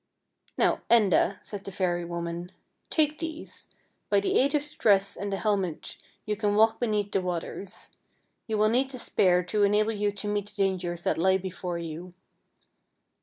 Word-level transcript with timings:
"Now, 0.57 0.81
Enda," 0.89 1.37
said 1.45 1.63
the 1.63 1.71
fairy 1.71 2.03
woman," 2.05 2.51
take 2.89 3.19
these; 3.19 3.69
by 4.09 4.19
the 4.19 4.39
aid 4.39 4.55
of 4.55 4.67
the 4.67 4.73
dress 4.79 5.15
and 5.15 5.31
the 5.31 5.37
helmet 5.37 5.95
you 6.25 6.35
can 6.35 6.55
walk 6.55 6.79
beneath 6.79 7.11
the 7.11 7.21
waters. 7.21 7.91
You 8.47 8.57
will 8.57 8.69
need 8.69 8.89
the 8.89 8.97
spear 8.97 9.43
to 9.43 9.61
enable 9.61 9.91
you 9.91 10.11
to 10.11 10.27
meet 10.27 10.47
the 10.55 10.63
dangers 10.63 11.03
that 11.03 11.19
lie 11.19 11.37
before 11.37 11.77
you. 11.77 12.15